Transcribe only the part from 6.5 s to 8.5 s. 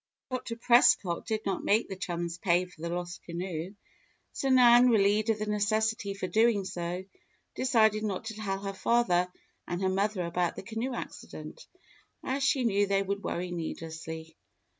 so, decided not to